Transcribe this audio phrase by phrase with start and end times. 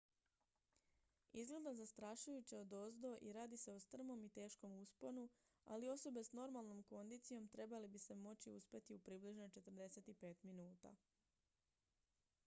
[1.41, 5.27] izgleda zastrašujuće odozdo i radi se o strmom i teškom usponu
[5.65, 10.95] ali osobe s normalnom kondicijom trebale bi se moći uspeti u približno 45 minuta